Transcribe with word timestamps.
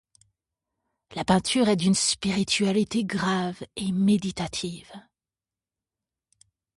La 1.15 1.23
peinture 1.23 1.69
est 1.69 1.75
d’une 1.75 1.93
spiritualité 1.93 3.03
grave 3.05 3.61
et 3.75 3.91
méditative. 3.91 4.91